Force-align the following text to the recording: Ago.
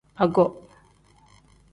Ago. 0.23 0.45